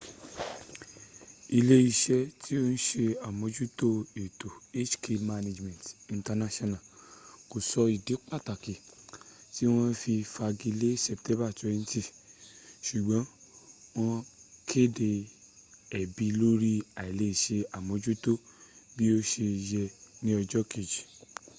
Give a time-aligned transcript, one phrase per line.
[1.57, 3.87] ile ise ti o n se amojuto
[4.23, 4.47] eto
[4.89, 6.27] hk management inc
[7.49, 8.75] ko so idi pataki
[9.53, 12.01] ti won fi fagi le september 20
[12.87, 13.25] sugbon
[14.05, 14.19] won
[14.69, 15.11] kede
[16.01, 18.31] ebi lori ailese amojuto
[18.95, 19.83] bi o se ye
[20.23, 21.01] ni ojo keji